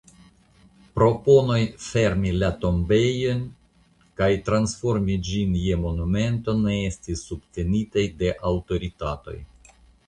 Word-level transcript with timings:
Proponoj 0.99 1.57
fermi 1.87 2.31
la 2.43 2.49
tombejon 2.63 3.45
kaj 4.23 4.31
transformi 4.49 5.21
ĝin 5.29 5.55
je 5.67 5.79
monumento 5.85 6.59
ne 6.67 6.83
estis 6.91 7.25
subtenitaj 7.31 8.09
de 8.25 8.35
aŭtoritatoj. 8.55 9.41